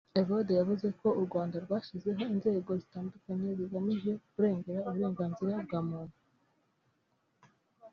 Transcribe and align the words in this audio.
Evode 0.21 0.51
yavuze 0.59 0.87
ko 0.99 1.07
u 1.19 1.21
Rwanda 1.27 1.55
rwashyizeho 1.65 2.21
inzego 2.33 2.71
zitandukanye 2.81 3.47
zigamije 3.59 4.11
kurengera 4.31 4.85
uburenganzira 4.89 5.53
bwa 5.65 5.79
muntu 5.89 6.17